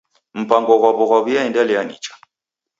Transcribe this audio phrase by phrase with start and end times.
[0.41, 2.13] Mpango ghwaw'o ghwaw'iaendelia nicha.